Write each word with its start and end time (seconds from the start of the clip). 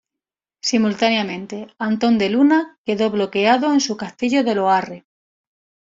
Simultáneamente, 0.63 1.67
Antón 1.77 2.17
de 2.17 2.31
Luna 2.31 2.79
quedó 2.87 3.11
bloqueado 3.11 3.71
en 3.71 3.81
su 3.81 3.97
castillo 3.97 4.43
de 4.43 4.55
Loarre. 4.55 5.05